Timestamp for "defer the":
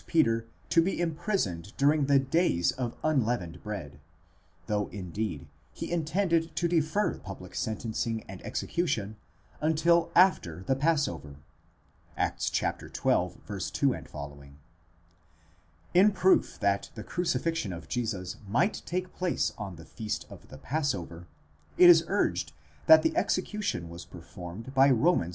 6.67-7.19